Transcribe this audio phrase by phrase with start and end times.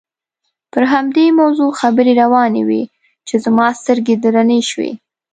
[0.71, 2.83] پر همدې موضوع خبرې روانې وې
[3.27, 4.91] چې زما سترګې درنې شوې.